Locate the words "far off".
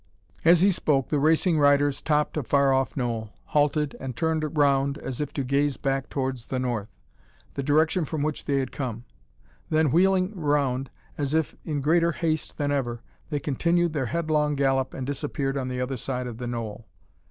2.41-2.97